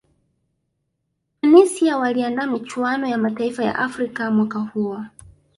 [1.41, 5.05] tunisia waliandaa michuano ya mataifa ya afrika mwaka huo